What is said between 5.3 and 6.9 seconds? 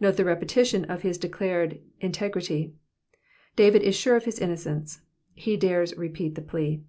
He dares repeat the plea.